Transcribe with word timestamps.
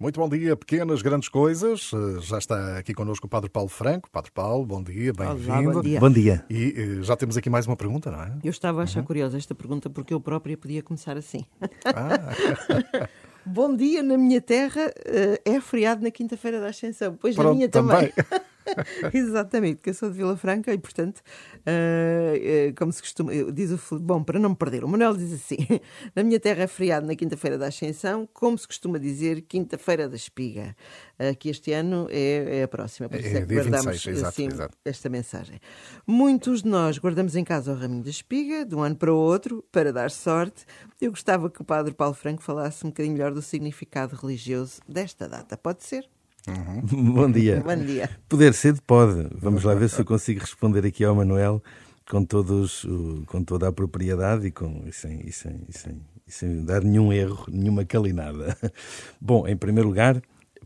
Muito 0.00 0.18
bom 0.18 0.30
dia, 0.30 0.56
pequenas, 0.56 1.02
grandes 1.02 1.28
coisas. 1.28 1.90
Eh, 1.92 2.22
já 2.22 2.38
está 2.38 2.78
aqui 2.78 2.94
connosco 2.94 3.26
o 3.26 3.28
Padre 3.28 3.50
Paulo 3.50 3.68
Franco. 3.68 4.08
Padre 4.10 4.30
Paulo, 4.30 4.64
bom 4.64 4.82
dia, 4.82 5.12
bem-vindo. 5.12 5.72
Bom 5.72 5.82
dia. 5.82 6.00
Bom 6.00 6.10
dia. 6.10 6.44
E 6.48 6.74
eh, 6.74 7.02
já 7.02 7.14
temos 7.14 7.36
aqui 7.36 7.50
mais 7.50 7.66
uma 7.66 7.76
pergunta, 7.76 8.10
não 8.10 8.22
é? 8.22 8.32
Eu 8.42 8.48
estava 8.48 8.80
a 8.80 8.84
achar 8.84 9.02
curiosa 9.02 9.36
esta 9.36 9.54
pergunta 9.54 9.90
porque 9.90 10.14
eu 10.14 10.18
própria 10.18 10.56
podia 10.56 10.82
começar 10.82 11.18
assim. 11.18 11.44
Ah, 11.84 13.08
Bom 13.44 13.76
dia, 13.76 14.02
na 14.02 14.16
minha 14.16 14.40
terra 14.40 14.90
eh, 15.04 15.38
é 15.44 15.60
feriado 15.60 16.02
na 16.02 16.10
quinta-feira 16.10 16.58
da 16.58 16.68
Ascensão. 16.68 17.18
Pois 17.20 17.36
na 17.36 17.42
pronto, 17.42 17.56
minha 17.56 17.68
também. 17.68 18.10
também. 18.10 18.40
Exatamente, 19.12 19.76
porque 19.76 19.90
eu 19.90 19.94
sou 19.94 20.10
de 20.10 20.16
Vila 20.16 20.36
Franca 20.36 20.72
e, 20.72 20.78
portanto, 20.78 21.20
eh, 21.66 22.72
como 22.76 22.92
se 22.92 23.02
costuma, 23.02 23.32
diz 23.52 23.70
o 23.70 23.78
Filipe, 23.78 24.06
bom, 24.06 24.22
para 24.22 24.38
não 24.38 24.50
me 24.50 24.56
perder, 24.56 24.84
o 24.84 24.88
Manuel 24.88 25.16
diz 25.16 25.32
assim: 25.32 25.56
na 26.14 26.22
minha 26.22 26.38
terra 26.38 26.62
é 26.64 26.66
feriado 26.66 27.06
na 27.06 27.14
quinta-feira 27.14 27.58
da 27.58 27.66
Ascensão, 27.66 28.28
como 28.32 28.56
se 28.56 28.66
costuma 28.66 28.98
dizer, 28.98 29.42
quinta-feira 29.42 30.08
da 30.08 30.16
espiga, 30.16 30.76
eh, 31.18 31.34
que 31.34 31.48
este 31.48 31.72
ano 31.72 32.06
é, 32.10 32.60
é 32.60 32.62
a 32.62 32.68
próxima, 32.68 33.08
por 33.08 33.18
isso 33.18 33.28
É 33.28 33.38
é, 33.38 33.46
que 33.46 33.54
guardamos 33.54 33.86
26, 33.86 34.16
exato, 34.16 34.28
assim, 34.28 34.46
exato. 34.46 34.78
esta 34.84 35.08
mensagem. 35.08 35.60
Muitos 36.06 36.62
de 36.62 36.68
nós 36.68 36.98
guardamos 36.98 37.36
em 37.36 37.44
casa 37.44 37.72
o 37.72 37.74
raminho 37.74 38.02
da 38.02 38.10
espiga, 38.10 38.64
de 38.64 38.74
um 38.74 38.82
ano 38.82 38.96
para 38.96 39.12
o 39.12 39.16
outro, 39.16 39.64
para 39.72 39.92
dar 39.92 40.10
sorte. 40.10 40.64
Eu 41.00 41.10
gostava 41.10 41.50
que 41.50 41.62
o 41.62 41.64
Padre 41.64 41.94
Paulo 41.94 42.14
Franco 42.14 42.42
falasse 42.42 42.84
um 42.84 42.90
bocadinho 42.90 43.14
melhor 43.14 43.32
do 43.32 43.42
significado 43.42 44.16
religioso 44.16 44.80
desta 44.88 45.28
data. 45.28 45.56
Pode 45.56 45.82
ser? 45.84 46.08
Bom 46.92 47.30
dia. 47.30 47.62
Bom 47.64 47.76
dia. 47.76 48.10
Poder 48.28 48.54
ser, 48.54 48.80
pode. 48.86 49.28
Vamos 49.34 49.64
lá 49.64 49.74
ver 49.74 49.88
se 49.88 50.00
eu 50.00 50.04
consigo 50.04 50.40
responder 50.40 50.86
aqui 50.86 51.04
ao 51.04 51.14
Manuel 51.14 51.62
com, 52.08 52.24
todos, 52.24 52.86
com 53.26 53.44
toda 53.44 53.68
a 53.68 53.72
propriedade 53.72 54.46
e, 54.46 54.50
com, 54.50 54.82
e, 54.86 54.92
sem, 54.92 55.20
e, 55.26 55.32
sem, 55.32 55.60
e, 55.68 55.72
sem, 55.72 56.00
sem 56.26 56.64
dar 56.64 56.82
nenhum 56.82 57.12
erro, 57.12 57.44
nenhuma 57.48 57.84
calinada. 57.84 58.56
Bom, 59.20 59.46
em 59.46 59.56
primeiro 59.56 59.88
lugar, 59.88 60.20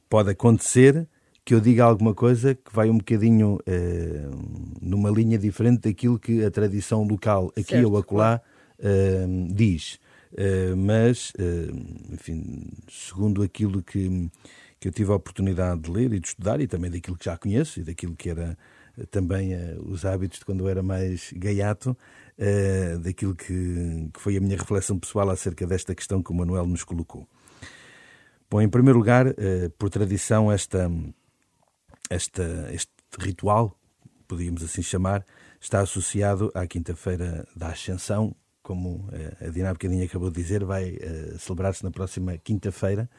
pode 0.08 0.30
acontecer 0.30 1.08
que 1.44 1.54
eu 1.54 1.60
diga 1.60 1.84
alguma 1.84 2.14
coisa 2.14 2.54
que 2.54 2.72
vai 2.72 2.88
um 2.88 2.96
bocadinho 2.96 3.58
eh, 3.66 4.26
numa 4.80 5.10
linha 5.10 5.36
diferente 5.36 5.82
daquilo 5.82 6.18
que 6.18 6.42
a 6.42 6.50
tradição 6.50 7.02
local 7.02 7.48
aqui 7.50 7.74
Certo, 7.74 7.90
ou 7.90 7.98
acolá 7.98 8.40
eh, 8.78 9.26
diz. 9.50 9.98
Eh, 10.36 10.74
mas, 10.74 11.32
eh, 11.38 11.70
enfim, 12.12 12.66
segundo 12.88 13.42
aquilo 13.42 13.82
que, 13.82 14.30
que 14.84 14.88
eu 14.88 14.92
tive 14.92 15.12
a 15.12 15.14
oportunidade 15.14 15.80
de 15.80 15.90
ler 15.90 16.12
e 16.12 16.20
de 16.20 16.28
estudar, 16.28 16.60
e 16.60 16.66
também 16.66 16.90
daquilo 16.90 17.16
que 17.16 17.24
já 17.24 17.38
conheço, 17.38 17.80
e 17.80 17.82
daquilo 17.82 18.14
que 18.14 18.28
era 18.28 18.54
eh, 18.98 19.06
também 19.06 19.54
eh, 19.54 19.78
os 19.80 20.04
hábitos 20.04 20.40
de 20.40 20.44
quando 20.44 20.60
eu 20.60 20.68
era 20.68 20.82
mais 20.82 21.32
gaiato, 21.34 21.96
eh, 22.36 22.98
daquilo 22.98 23.34
que, 23.34 24.10
que 24.12 24.20
foi 24.20 24.36
a 24.36 24.40
minha 24.42 24.58
reflexão 24.58 24.98
pessoal 24.98 25.30
acerca 25.30 25.66
desta 25.66 25.94
questão 25.94 26.22
que 26.22 26.30
o 26.30 26.34
Manuel 26.34 26.66
nos 26.66 26.84
colocou. 26.84 27.26
Bom, 28.50 28.60
em 28.60 28.68
primeiro 28.68 28.98
lugar, 28.98 29.26
eh, 29.28 29.70
por 29.78 29.88
tradição, 29.88 30.52
esta, 30.52 30.90
esta, 32.10 32.68
este 32.70 32.92
ritual, 33.18 33.80
podíamos 34.28 34.62
assim 34.62 34.82
chamar, 34.82 35.24
está 35.58 35.80
associado 35.80 36.52
à 36.54 36.66
quinta-feira 36.66 37.48
da 37.56 37.68
Ascensão, 37.68 38.36
como 38.62 39.08
a 39.40 39.48
Dina 39.48 39.70
há 39.70 39.72
bocadinho 39.72 40.04
acabou 40.04 40.30
de 40.30 40.42
dizer, 40.42 40.64
vai 40.64 40.96
celebrar-se 41.38 41.84
na 41.84 41.90
próxima 41.90 42.38
quinta-feira, 42.38 43.10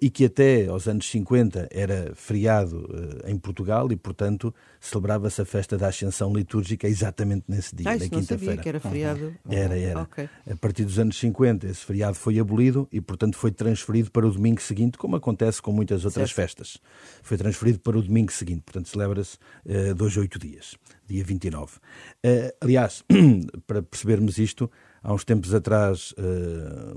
e 0.00 0.08
que 0.08 0.24
até 0.24 0.66
aos 0.66 0.88
anos 0.88 1.08
50 1.10 1.68
era 1.70 2.12
feriado 2.14 2.88
eh, 3.24 3.30
em 3.30 3.36
Portugal 3.38 3.90
e, 3.92 3.96
portanto, 3.96 4.54
celebrava-se 4.80 5.42
a 5.42 5.44
festa 5.44 5.76
da 5.76 5.88
Ascensão 5.88 6.32
litúrgica 6.32 6.88
exatamente 6.88 7.44
nesse 7.48 7.76
dia, 7.76 7.90
Ah, 7.90 7.96
na 7.96 8.08
quinta-feira. 8.08 8.56
que 8.62 8.68
era 8.68 8.80
feriado. 8.80 9.34
Era, 9.48 9.78
era. 9.78 10.00
Ok. 10.02 10.28
A 10.50 10.56
partir 10.56 10.84
dos 10.84 10.98
anos 10.98 11.18
50, 11.18 11.66
esse 11.66 11.84
feriado 11.84 12.14
foi 12.16 12.38
abolido 12.38 12.88
e, 12.90 13.00
portanto, 13.00 13.36
foi 13.36 13.50
transferido 13.50 14.10
para 14.10 14.26
o 14.26 14.30
domingo 14.30 14.60
seguinte, 14.62 14.96
como 14.96 15.16
acontece 15.16 15.60
com 15.60 15.70
muitas 15.72 16.04
outras 16.04 16.30
Certo. 16.30 16.36
festas. 16.36 16.78
Foi 17.22 17.36
transferido 17.36 17.78
para 17.80 17.98
o 17.98 18.02
domingo 18.02 18.32
seguinte, 18.32 18.62
portanto, 18.64 18.88
celebra-se 18.88 19.36
eh, 19.66 19.92
dois 19.92 20.16
a 20.16 20.20
oito 20.20 20.38
dias, 20.38 20.76
dia 21.06 21.22
29. 21.22 21.72
Eh, 22.22 22.54
aliás, 22.60 23.04
para 23.66 23.82
percebermos 23.82 24.38
isto, 24.38 24.70
há 25.08 25.14
uns 25.14 25.24
tempos 25.24 25.54
atrás 25.54 26.14
eh, 26.18 26.94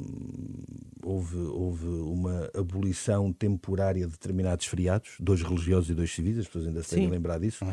houve, 1.04 1.38
houve 1.38 1.86
uma 1.88 2.50
abolição 2.54 3.32
temporária 3.32 4.06
de 4.06 4.12
determinados 4.12 4.66
feriados, 4.66 5.12
dois 5.20 5.42
religiosos 5.42 5.90
e 5.90 5.94
dois 5.94 6.12
civis, 6.14 6.38
as 6.40 6.46
pessoas 6.46 6.68
ainda 6.68 6.84
se 6.84 6.90
Sim. 6.96 7.08
lembrar 7.08 7.40
disso, 7.40 7.66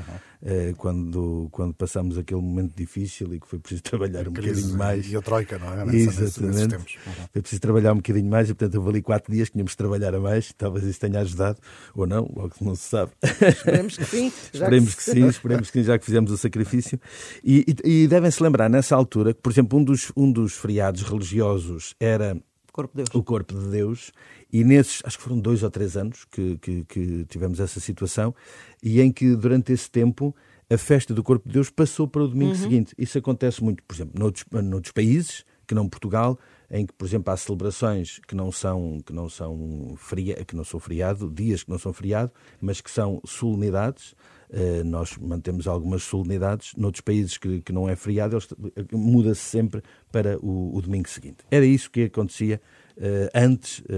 eh, 0.43 0.73
quando, 0.77 1.49
quando 1.51 1.75
passamos 1.75 2.17
aquele 2.17 2.41
momento 2.41 2.73
difícil 2.77 3.35
e 3.35 3.41
que 3.41 3.47
foi 3.49 3.59
preciso 3.59 3.83
trabalhar 3.91 4.29
um 4.29 4.33
bocadinho 4.33 4.77
mais. 4.77 5.11
E 5.11 5.17
a 5.17 5.21
Troika, 5.23 5.59
não 5.59 5.73
é? 5.73 5.77
Nessa- 5.85 5.93
nesses- 5.93 6.19
nesses 6.19 6.39
Exatamente. 6.39 6.69
tempos. 6.77 6.95
Uhum. 7.07 7.13
Foi 7.33 7.43
preciso 7.43 7.61
trabalhar 7.61 7.93
um 7.93 7.97
bocadinho 7.97 8.31
mais 8.31 8.49
e, 8.49 8.55
portanto, 8.55 8.75
houve 8.77 8.91
ali 8.91 9.03
quatro 9.03 9.33
dias 9.33 9.49
que 9.49 9.53
tínhamos 9.55 9.73
de 9.73 9.77
trabalhar 9.77 10.15
a 10.15 10.21
mais. 10.21 10.53
Talvez 10.57 10.85
isso 10.87 11.01
tenha 11.01 11.21
ajudado, 11.21 11.59
ou 11.95 12.07
não, 12.07 12.31
logo 12.35 12.53
não 12.61 12.75
se 12.75 12.89
sabe. 12.89 13.11
Esperemos 13.23 13.97
que 13.97 14.05
sim. 14.05 14.33
já 14.55 14.59
esperemos 14.65 14.95
que 14.95 15.03
sim, 15.03 15.27
esperemos 15.27 15.71
que 15.71 15.79
sim, 15.81 15.85
já 15.85 15.99
que 15.99 16.05
fizemos 16.05 16.31
o 16.31 16.39
sacrifício. 16.39 16.99
E, 17.45 17.65
e- 17.85 18.05
e 18.05 18.09
devem-se 18.09 18.43
lembrar, 18.43 18.69
nessa 18.71 18.95
altura, 18.97 19.35
que, 19.35 19.41
por 19.41 19.51
exemplo, 19.53 19.79
um 19.79 19.85
dos, 19.85 20.13
um 20.17 20.28
dos 20.31 20.55
feriados 20.55 21.03
religiosos 21.03 21.95
era 22.01 22.41
Corpo 22.73 22.93
o 23.13 23.25
corpo 23.25 23.55
de 23.59 23.67
Deus, 23.71 24.13
e 24.53 24.63
nesses, 24.63 25.03
acho 25.05 25.17
que 25.19 25.25
foram 25.25 25.41
dois 25.41 25.65
ou 25.65 25.71
três 25.71 25.97
anos 25.97 26.25
que, 26.31 26.57
que- 26.59 26.85
que 26.85 27.25
tivemos 27.25 27.59
essa 27.59 27.81
situação, 27.81 28.33
e 28.81 29.01
em 29.01 29.11
que 29.11 29.35
durante 29.35 29.73
esse 29.73 29.91
tempo 29.91 30.33
a 30.71 30.79
festa 30.79 31.13
do 31.13 31.21
corpo 31.25 31.49
de 31.49 31.55
Deus 31.55 31.71
passou 31.71 32.07
para 32.07 32.23
o 32.23 32.29
domingo 32.29 32.53
seguinte. 32.63 32.95
Isso 32.97 33.19
acontece 33.19 33.65
muito, 33.65 33.83
por 33.83 33.95
exemplo, 33.97 34.13
noutros, 34.17 34.45
noutros 34.63 34.93
países, 34.93 35.45
que 35.67 35.75
não 35.75 35.89
Portugal, 35.89 36.39
em 36.71 36.87
que, 36.87 36.93
por 36.93 37.05
exemplo, 37.07 37.33
há 37.33 37.37
celebrações 37.37 38.21
que 38.29 38.35
não 38.37 38.53
são 38.53 38.99
que 39.05 39.13
não 39.13 39.29
são 39.29 39.95
fria, 39.97 40.45
que 40.45 40.55
não 40.55 40.63
são 40.63 40.79
feriado, 40.79 41.29
dias 41.31 41.65
que 41.65 41.71
não 41.71 41.79
são 41.81 41.93
feriado, 41.93 42.31
mas 42.61 42.81
que 42.81 42.91
são 42.93 43.21
solenidades. 43.27 44.15
Eh, 44.51 44.83
nós 44.83 45.17
mantemos 45.19 45.67
algumas 45.67 46.03
solenidades. 46.03 46.73
Noutros 46.77 47.03
países 47.03 47.37
que, 47.37 47.61
que 47.61 47.73
não 47.73 47.89
é 47.89 47.95
feriado, 47.95 48.35
eles- 48.37 48.49
muda-se 48.93 49.43
sempre 49.43 49.83
para 50.11 50.39
o, 50.39 50.75
o 50.77 50.81
domingo 50.81 51.09
seguinte. 51.09 51.39
Era 51.51 51.67
isso 51.67 51.91
que 51.91 52.05
acontecia 52.05 52.61
eh, 52.97 53.31
antes 53.35 53.83
eh, 53.89 53.95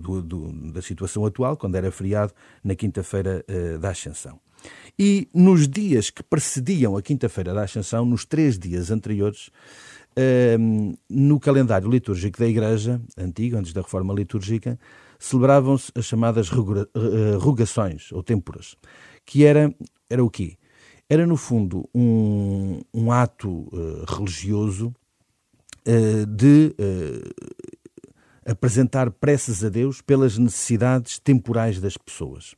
do- 0.00 0.22
do- 0.22 0.72
da 0.72 0.80
situação 0.80 1.26
atual, 1.26 1.56
quando 1.56 1.74
era 1.74 1.90
feriado 1.90 2.32
na 2.62 2.74
quinta-feira 2.74 3.44
eh, 3.48 3.76
da 3.78 3.90
Ascensão. 3.90 4.38
E 4.98 5.28
nos 5.34 5.68
dias 5.68 6.08
que 6.08 6.22
precediam 6.22 6.96
a 6.96 7.02
quinta-feira 7.02 7.52
da 7.52 7.64
Ascensão, 7.64 8.04
nos 8.06 8.24
três 8.24 8.58
dias 8.58 8.90
anteriores, 8.90 9.50
eh, 10.16 10.56
no 11.10 11.40
calendário 11.40 11.90
litúrgico 11.90 12.38
da 12.38 12.46
Igreja 12.46 13.00
Antiga, 13.18 13.58
antes 13.58 13.72
da 13.72 13.82
reforma 13.82 14.14
litúrgica, 14.14 14.78
celebravam-se 15.24 15.90
as 15.94 16.04
chamadas 16.04 16.48
regura- 16.50 16.88
eh, 16.94 17.36
rogações 17.38 18.12
ou 18.12 18.22
têmporas, 18.22 18.76
que 19.24 19.44
era, 19.44 19.74
era 20.08 20.22
o 20.24 20.30
quê? 20.30 20.56
Era, 21.08 21.26
no 21.26 21.36
fundo, 21.36 21.88
um, 21.94 22.80
um 22.92 23.10
ato 23.12 23.68
eh, 23.72 24.04
religioso 24.16 24.94
eh, 25.86 26.24
de 26.26 26.74
eh, 26.78 27.30
apresentar 28.46 29.10
preces 29.10 29.64
a 29.64 29.68
Deus 29.68 30.00
pelas 30.02 30.36
necessidades 30.38 31.18
temporais 31.18 31.80
das 31.80 31.96
pessoas. 31.96 32.54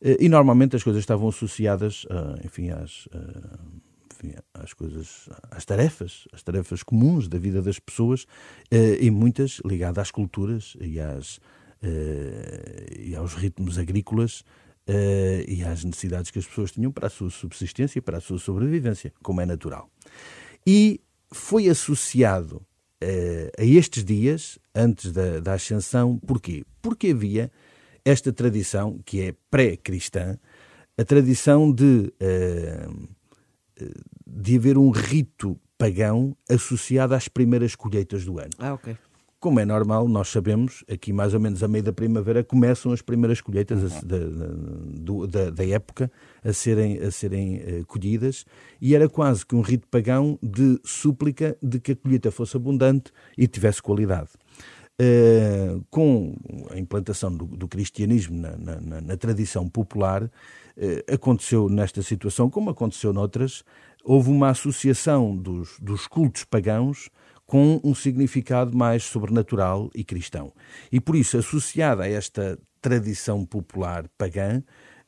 Eh, 0.00 0.16
E 0.20 0.28
normalmente 0.28 0.76
as 0.76 0.82
coisas 0.82 1.00
estavam 1.00 1.28
associadas, 1.28 2.06
enfim, 2.44 2.70
às, 2.70 3.08
às 4.54 4.72
coisas, 4.72 5.28
às 5.50 5.64
tarefas, 5.64 6.26
às 6.32 6.42
tarefas 6.42 6.82
comuns 6.82 7.28
da 7.28 7.38
vida 7.38 7.60
das 7.62 7.78
pessoas, 7.78 8.26
eh, 8.70 8.98
e 9.00 9.10
muitas 9.10 9.60
ligadas 9.64 9.98
às 10.02 10.10
culturas 10.10 10.76
e, 10.80 10.98
às, 11.00 11.38
eh, 11.38 11.67
e 11.82 13.14
aos 13.14 13.34
ritmos 13.34 13.78
agrícolas 13.78 14.44
eh, 14.90 15.44
e 15.46 15.62
às 15.62 15.84
necessidades 15.84 16.30
que 16.30 16.38
as 16.38 16.46
pessoas 16.46 16.72
tinham 16.72 16.90
para 16.90 17.08
a 17.08 17.10
sua 17.10 17.28
subsistência 17.28 17.98
e 17.98 18.02
para 18.02 18.16
a 18.16 18.20
sua 18.22 18.38
sobrevivência, 18.38 19.12
como 19.22 19.38
é 19.42 19.44
natural. 19.44 19.90
E 20.66 20.98
foi 21.30 21.68
associado 21.68 22.62
eh, 22.98 23.52
a 23.58 23.64
estes 23.64 24.02
dias, 24.02 24.58
antes 24.74 25.12
da, 25.12 25.40
da 25.40 25.52
Ascensão, 25.52 26.18
porquê? 26.18 26.64
Porque 26.80 27.08
havia 27.08 27.52
esta 28.02 28.32
tradição, 28.32 28.98
que 29.04 29.20
é 29.20 29.34
pré-cristã, 29.50 30.38
a 30.96 31.04
tradição 31.04 31.70
de, 31.70 32.10
eh, 32.18 32.88
de 34.26 34.56
haver 34.56 34.78
um 34.78 34.88
rito 34.88 35.60
pagão 35.76 36.34
associado 36.48 37.14
às 37.14 37.28
primeiras 37.28 37.76
colheitas 37.76 38.24
do 38.24 38.38
ano. 38.38 38.52
Ah, 38.58 38.72
ok. 38.72 38.96
Como 39.40 39.60
é 39.60 39.64
normal, 39.64 40.08
nós 40.08 40.28
sabemos, 40.30 40.82
aqui 40.90 41.12
mais 41.12 41.32
ou 41.32 41.38
menos 41.38 41.62
a 41.62 41.68
meio 41.68 41.84
da 41.84 41.92
primavera 41.92 42.42
começam 42.42 42.90
as 42.90 43.00
primeiras 43.00 43.40
colheitas 43.40 43.84
a- 43.84 44.00
da, 44.04 44.18
da- 44.18 45.50
da- 45.50 45.64
época 45.64 46.10
a 46.42 46.52
serem, 46.52 46.98
a 46.98 47.08
serem 47.12 47.56
eh, 47.58 47.82
colhidas 47.86 48.44
e 48.80 48.96
era 48.96 49.08
quase 49.08 49.46
que 49.46 49.54
um 49.54 49.60
rito 49.60 49.86
pagão 49.86 50.36
de 50.42 50.80
súplica 50.82 51.56
de 51.62 51.78
que 51.78 51.92
a 51.92 51.96
colheita 51.96 52.32
fosse 52.32 52.56
abundante 52.56 53.12
e 53.36 53.46
tivesse 53.46 53.80
qualidade. 53.80 54.30
Eh, 55.00 55.78
com 55.88 56.34
a 56.72 56.76
implantação 56.76 57.30
do, 57.32 57.44
do 57.46 57.68
cristianismo 57.68 58.36
na, 58.40 58.56
na- 58.56 58.80
na- 58.80 59.00
tradição 59.16 59.68
popular, 59.68 60.28
eh, 60.76 61.04
aconteceu 61.12 61.68
nesta 61.68 62.02
situação, 62.02 62.50
como 62.50 62.70
aconteceu 62.70 63.12
noutras, 63.12 63.62
houve 64.02 64.30
uma 64.30 64.48
associação 64.50 65.36
dos, 65.36 65.78
dos 65.80 66.08
cultos 66.08 66.42
pagãos 66.42 67.08
com 67.48 67.80
um 67.82 67.94
significado 67.94 68.76
mais 68.76 69.04
sobrenatural 69.04 69.90
e 69.94 70.04
cristão. 70.04 70.52
E 70.92 71.00
por 71.00 71.16
isso, 71.16 71.38
associada 71.38 72.02
a 72.02 72.08
esta 72.08 72.58
tradição 72.78 73.44
popular 73.46 74.06
pagã, 74.18 74.62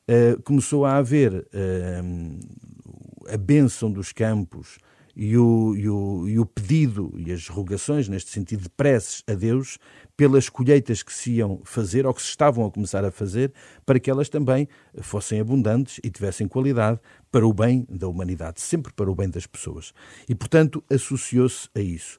uh, 0.09 0.43
começou 0.43 0.87
a 0.87 0.97
haver 0.97 1.35
uh, 1.35 3.33
a 3.33 3.37
bênção 3.37 3.93
dos 3.93 4.11
campos 4.11 4.79
e 5.15 5.37
o, 5.37 5.77
e, 5.77 5.87
o, 5.87 6.29
e 6.29 6.39
o 6.39 6.47
pedido 6.47 7.13
e 7.15 7.31
as 7.31 7.47
rogações, 7.47 8.09
neste 8.09 8.31
sentido 8.31 8.63
de 8.63 8.71
preces 8.71 9.23
a 9.27 9.35
Deus, 9.35 9.77
pelas 10.17 10.49
colheitas 10.49 11.03
que 11.03 11.13
se 11.13 11.33
iam 11.33 11.61
fazer 11.63 12.07
ou 12.07 12.15
que 12.15 12.23
se 12.23 12.29
estavam 12.29 12.65
a 12.65 12.71
começar 12.71 13.05
a 13.05 13.11
fazer, 13.11 13.53
para 13.85 14.01
que 14.01 14.11
elas 14.11 14.31
também 14.31 14.67
fossem 15.03 15.41
abundantes 15.41 16.01
e 16.03 16.09
tivessem 16.09 16.49
qualidade 16.49 16.99
para 17.31 17.47
o 17.47 17.53
bem 17.53 17.87
da 17.91 18.09
humanidade, 18.09 18.63
sempre 18.63 18.95
para 18.95 19.11
o 19.11 19.15
bem 19.15 19.29
das 19.29 19.47
pessoas. 19.47 19.93
E, 20.27 20.35
portanto, 20.35 20.83
associou-se 20.91 21.69
a 21.75 21.81
isso. 21.81 22.19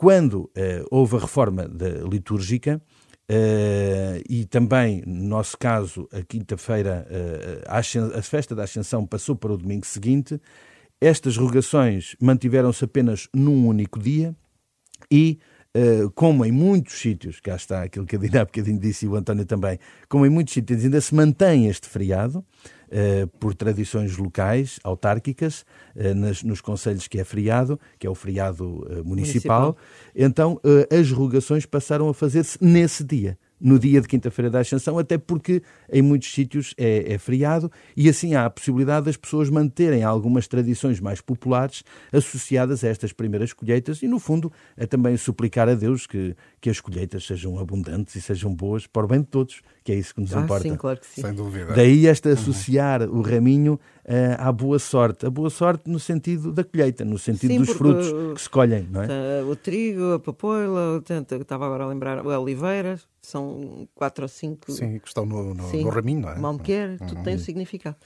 Quando 0.00 0.50
eh, 0.54 0.82
houve 0.90 1.16
a 1.16 1.20
reforma 1.20 1.70
litúrgica, 2.10 2.80
Uh, 3.32 4.18
e 4.28 4.44
também, 4.44 5.04
no 5.06 5.28
nosso 5.28 5.56
caso, 5.56 6.08
a 6.12 6.20
quinta-feira, 6.20 7.06
uh, 7.08 8.18
a, 8.18 8.22
festa 8.22 8.56
da 8.56 8.64
Ascensão 8.64 9.06
passou 9.06 9.36
para 9.36 9.52
o 9.52 9.56
domingo 9.56 9.86
seguinte. 9.86 10.40
Estas 11.00 11.36
rogações 11.36 12.16
mantiveram-se 12.20 12.84
apenas 12.84 13.28
num 13.32 13.68
único 13.68 14.00
dia 14.00 14.34
e 15.08 15.38
Uh, 15.72 16.10
como 16.16 16.44
em 16.44 16.50
muitos 16.50 16.98
sítios, 17.00 17.38
cá 17.38 17.54
está 17.54 17.84
aquilo 17.84 18.04
que 18.04 18.16
a 18.16 18.18
Dina 18.18 18.40
há 18.40 18.44
bocadinho 18.44 18.80
disse 18.80 19.06
e 19.06 19.08
o 19.08 19.14
António 19.14 19.46
também, 19.46 19.78
como 20.08 20.26
em 20.26 20.28
muitos 20.28 20.52
sítios 20.52 20.82
ainda 20.82 21.00
se 21.00 21.14
mantém 21.14 21.68
este 21.68 21.88
feriado, 21.88 22.44
por 23.38 23.54
tradições 23.54 24.16
locais, 24.16 24.80
autárquicas, 24.82 25.64
nas, 26.16 26.42
nos 26.42 26.60
conselhos 26.60 27.06
que 27.06 27.20
é 27.20 27.24
feriado, 27.24 27.78
que 27.98 28.06
é 28.06 28.10
o 28.10 28.14
feriado 28.16 28.84
municipal, 29.04 29.04
municipal, 29.04 29.76
então 30.14 30.60
as 30.90 31.12
rogações 31.12 31.64
passaram 31.64 32.08
a 32.08 32.14
fazer-se 32.14 32.58
nesse 32.60 33.04
dia 33.04 33.38
no 33.60 33.78
dia 33.78 34.00
de 34.00 34.08
quinta-feira 34.08 34.50
da 34.50 34.60
Ascensão, 34.60 34.98
até 34.98 35.18
porque 35.18 35.62
em 35.92 36.00
muitos 36.00 36.32
sítios 36.32 36.74
é, 36.78 37.12
é, 37.12 37.18
feriado 37.18 37.70
e 37.94 38.08
assim 38.08 38.34
há 38.34 38.46
a 38.46 38.50
possibilidade 38.50 39.06
das 39.06 39.16
pessoas 39.16 39.50
manterem 39.50 40.02
algumas 40.02 40.48
tradições 40.48 40.98
mais 40.98 41.20
populares 41.20 41.84
associadas 42.10 42.82
a 42.82 42.88
estas 42.88 43.12
primeiras 43.12 43.52
colheitas 43.52 44.02
e, 44.02 44.08
no 44.08 44.18
fundo, 44.18 44.50
a 44.78 44.86
também 44.86 45.16
suplicar 45.16 45.68
a 45.68 45.74
Deus 45.74 46.06
que, 46.06 46.34
que 46.60 46.70
as 46.70 46.80
colheitas 46.80 47.26
sejam 47.26 47.58
abundantes 47.58 48.16
e 48.16 48.22
sejam 48.22 48.54
boas 48.54 48.86
para 48.86 49.04
o 49.04 49.08
bem 49.08 49.20
de 49.20 49.26
todos, 49.26 49.60
que 49.82 49.92
é 49.92 49.94
isso 49.94 50.14
que 50.14 50.20
nos 50.20 50.34
ah, 50.34 50.40
importa. 50.40 50.62
Sim, 50.62 50.76
claro 50.76 51.00
que 51.00 51.06
sim. 51.06 51.22
Sem 51.22 51.34
dúvida. 51.34 51.74
Daí 51.74 52.06
esta 52.06 52.30
associar 52.30 53.02
uhum. 53.02 53.18
o 53.18 53.22
raminho 53.22 53.74
uh, 54.04 54.36
à 54.38 54.52
boa 54.52 54.78
sorte. 54.78 55.26
A 55.26 55.30
boa 55.30 55.50
sorte 55.50 55.90
no 55.90 55.98
sentido 55.98 56.52
da 56.52 56.62
colheita, 56.62 57.04
no 57.04 57.18
sentido 57.18 57.52
sim, 57.52 57.58
dos 57.58 57.70
frutos 57.70 58.12
que 58.34 58.42
se 58.42 58.50
colhem, 58.50 58.86
não 58.90 59.02
é? 59.02 59.42
O 59.42 59.56
trigo, 59.56 60.14
a 60.14 60.18
papoila, 60.18 61.02
estava 61.40 61.66
agora 61.66 61.84
a 61.84 61.86
lembrar, 61.86 62.18
a 62.18 62.40
oliveira, 62.40 63.00
são 63.22 63.88
quatro 63.94 64.24
ou 64.24 64.28
cinco. 64.28 64.70
Sim, 64.70 64.98
que 64.98 65.08
estão 65.08 65.24
no, 65.24 65.54
no, 65.54 65.72
no 65.72 65.88
raminho, 65.88 66.20
não 66.20 66.30
é? 66.30 66.38
Malmequer, 66.38 66.98
tudo 66.98 67.16
uhum. 67.16 67.22
tem 67.22 67.36
um 67.36 67.38
significado. 67.38 67.96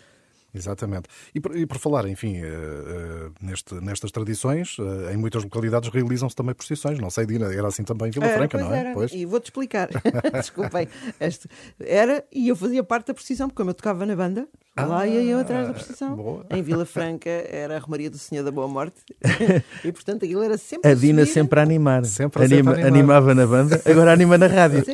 Exatamente. 0.55 1.09
E 1.35 1.41
por, 1.41 1.57
e 1.57 1.67
por 1.67 1.79
falar, 1.79 2.09
enfim, 2.09 2.41
uh, 2.41 2.47
uh, 2.47 3.33
neste, 3.41 3.75
nestas 3.77 4.13
tradições, 4.13 4.79
uh, 4.79 5.11
em 5.13 5.17
muitas 5.17 5.43
localidades 5.43 5.91
realizam-se 5.91 6.37
também 6.37 6.55
procissões. 6.55 6.99
Não 6.99 7.11
sei, 7.11 7.27
Dina, 7.27 7.53
era 7.53 7.67
assim 7.67 7.83
também 7.83 8.09
em 8.09 8.11
Vila 8.13 8.27
era, 8.27 8.37
Franca, 8.37 8.59
não 8.59 8.73
é? 8.73 8.79
Era. 8.79 8.93
Pois. 8.93 9.13
E 9.13 9.25
vou-te 9.27 9.47
explicar. 9.47 9.89
Desculpem. 10.33 10.89
Este, 11.19 11.49
era, 11.81 12.25
e 12.33 12.49
eu 12.49 12.57
fazia 12.57 12.85
parte 12.85 13.09
da 13.09 13.15
procissão, 13.15 13.49
porque 13.49 13.57
como 13.57 13.71
eu 13.71 13.75
tocava 13.75 14.07
na 14.07 14.15
banda, 14.15 14.49
ah, 14.77 14.87
lá 14.87 15.07
ia 15.07 15.23
eu 15.23 15.39
atrás 15.39 15.69
da 15.69 15.73
procissão. 15.73 16.17
Boa. 16.17 16.45
Em 16.51 16.61
Vila 16.61 16.85
Franca 16.85 17.31
era 17.31 17.77
a 17.77 17.79
Romaria 17.79 18.11
do 18.11 18.19
Senhor 18.19 18.43
da 18.43 18.51
Boa 18.51 18.67
Morte. 18.67 18.97
e 19.85 19.93
portanto 19.93 20.25
aquilo 20.25 20.43
era 20.43 20.59
sempre. 20.59 20.91
A 20.91 20.95
Dina 20.95 21.25
sempre 21.27 21.61
a 21.61 21.63
animar. 21.63 22.05
Sempre 22.05 22.43
a 22.43 22.45
Anima, 22.45 22.75
sempre 22.75 22.89
animar. 22.89 22.97
Animava 22.99 23.35
na 23.37 23.47
banda, 23.47 23.81
agora 23.85 24.13
anima 24.13 24.37
na 24.37 24.49
rádio. 24.49 24.83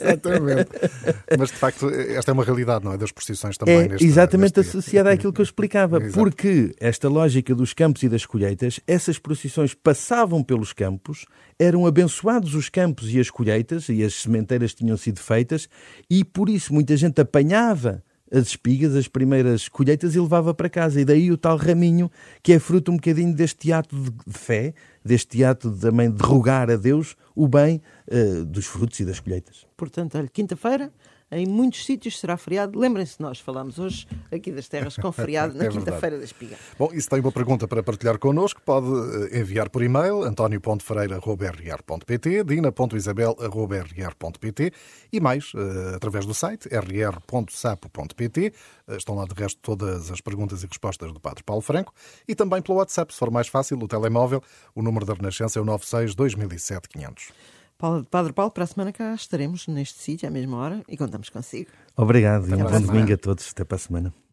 Exatamente. 0.00 0.70
Mas 1.36 1.50
de 1.50 1.56
facto, 1.56 1.88
esta 1.90 2.30
é 2.30 2.32
uma 2.32 2.44
realidade, 2.44 2.84
não 2.84 2.92
é? 2.92 2.96
Das 2.96 3.10
procissões 3.10 3.58
também. 3.58 3.74
É 3.74 3.88
neste, 3.88 4.06
exatamente 4.06 4.56
neste 4.56 4.70
associada 4.70 5.10
àquilo 5.10 5.32
que 5.32 5.40
eu 5.40 5.44
explicava. 5.44 5.98
Exato. 5.98 6.14
Porque 6.14 6.72
esta 6.78 7.08
lógica 7.08 7.56
dos 7.56 7.74
campos 7.74 8.04
e 8.04 8.08
das 8.08 8.24
colheitas, 8.24 8.78
essas 8.86 9.18
procissões 9.18 9.74
passavam 9.74 10.44
pelos 10.44 10.72
campos, 10.72 11.26
eram 11.58 11.86
abençoados 11.86 12.54
os 12.54 12.68
campos 12.68 13.12
e 13.12 13.18
as 13.18 13.30
colheitas, 13.30 13.88
e 13.88 14.04
as 14.04 14.14
sementeiras 14.14 14.72
tinham 14.74 14.96
sido 14.96 15.18
feitas, 15.18 15.68
e 16.08 16.22
por 16.24 16.48
isso 16.48 16.72
muita 16.72 16.96
gente 16.96 17.20
apanhava 17.20 18.00
as 18.34 18.48
espigas, 18.48 18.96
as 18.96 19.06
primeiras 19.06 19.68
colheitas 19.68 20.14
e 20.16 20.20
levava 20.20 20.52
para 20.52 20.68
casa. 20.68 21.00
E 21.00 21.04
daí 21.04 21.30
o 21.30 21.38
tal 21.38 21.56
raminho, 21.56 22.10
que 22.42 22.52
é 22.52 22.58
fruto 22.58 22.90
um 22.90 22.96
bocadinho 22.96 23.32
deste 23.32 23.72
ato 23.72 23.96
de 24.26 24.38
fé, 24.38 24.74
deste 25.04 25.44
ato 25.44 25.70
também 25.70 26.10
de 26.10 26.20
rogar 26.20 26.68
a 26.68 26.76
Deus 26.76 27.16
o 27.36 27.46
bem 27.46 27.80
uh, 28.08 28.44
dos 28.44 28.66
frutos 28.66 28.98
e 28.98 29.04
das 29.04 29.20
colheitas. 29.20 29.66
Portanto, 29.76 30.18
quinta-feira 30.32 30.90
em 31.30 31.46
muitos 31.46 31.84
sítios 31.84 32.18
será 32.18 32.36
feriado. 32.36 32.76
Lembrem-se, 32.78 33.20
nós 33.20 33.38
falámos 33.40 33.78
hoje 33.78 34.06
aqui 34.32 34.50
das 34.52 34.68
terras 34.68 34.96
com 34.96 35.12
feriado 35.12 35.54
na 35.58 35.64
é 35.64 35.68
quinta-feira 35.68 36.18
da 36.18 36.24
espiga. 36.24 36.56
Bom, 36.78 36.90
e 36.92 37.00
se 37.00 37.08
tem 37.08 37.20
uma 37.20 37.32
pergunta 37.32 37.66
para 37.66 37.82
partilhar 37.82 38.18
connosco, 38.18 38.60
pode 38.62 38.86
eh, 39.32 39.40
enviar 39.40 39.70
por 39.70 39.82
e-mail 39.82 40.22
antonio.ferreira.rr.pt, 40.24 42.44
dina.isabel.rr.pt 42.44 44.72
e 45.12 45.20
mais, 45.20 45.52
uh, 45.54 45.94
através 45.96 46.26
do 46.26 46.34
site 46.34 46.68
rr.sapo.pt. 46.68 48.52
Uh, 48.86 48.96
estão 48.96 49.14
lá, 49.14 49.24
de 49.24 49.32
resto, 49.34 49.58
todas 49.60 50.10
as 50.10 50.20
perguntas 50.20 50.62
e 50.62 50.66
respostas 50.66 51.10
do 51.12 51.20
Padre 51.20 51.42
Paulo 51.42 51.62
Franco 51.62 51.92
e 52.28 52.34
também 52.34 52.60
pelo 52.62 52.78
WhatsApp, 52.78 53.12
se 53.12 53.18
for 53.18 53.30
mais 53.30 53.48
fácil, 53.48 53.78
o 53.78 53.88
telemóvel. 53.88 54.42
O 54.74 54.82
número 54.82 55.06
da 55.06 55.14
Renascença 55.14 55.58
é 55.58 55.62
o 55.62 55.64
96 55.64 56.14
2007 56.14 56.88
500. 56.88 57.32
Padre 57.78 58.32
Paulo, 58.32 58.52
para 58.52 58.64
a 58.64 58.66
semana 58.66 58.92
cá 58.92 59.14
estaremos 59.14 59.66
neste 59.66 59.98
sítio 59.98 60.28
à 60.28 60.30
mesma 60.30 60.56
hora 60.56 60.82
e 60.88 60.96
contamos 60.96 61.28
consigo. 61.28 61.70
Obrigado 61.96 62.48
e 62.48 62.54
um 62.54 62.64
bom 62.64 62.80
domingo 62.80 63.12
a 63.12 63.16
todos. 63.16 63.50
Até 63.50 63.64
para 63.64 63.76
a 63.76 63.78
semana. 63.78 64.23